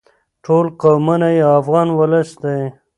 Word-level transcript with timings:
ټول 0.45 0.65
قومونه 0.81 1.27
یو 1.41 1.49
افغان 1.61 1.87
ولس 1.99 2.29
دی. 2.43 2.59